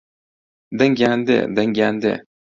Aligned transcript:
دەنگیان 0.79 1.19
دێ 1.27 1.39
دەنگیان 1.55 1.95
دێ 2.03 2.13